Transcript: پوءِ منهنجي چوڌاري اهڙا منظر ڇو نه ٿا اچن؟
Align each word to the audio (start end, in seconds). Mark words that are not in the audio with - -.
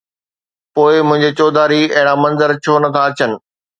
پوءِ 0.73 0.93
منهنجي 1.07 1.29
چوڌاري 1.37 1.81
اهڙا 1.95 2.13
منظر 2.23 2.49
ڇو 2.63 2.73
نه 2.83 2.89
ٿا 2.93 3.01
اچن؟ 3.09 3.31